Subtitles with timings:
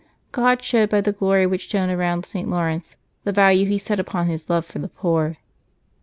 [0.31, 2.49] God showed by the glory which shone around St.
[2.49, 5.37] Laurence the value He set upon his love for the poor.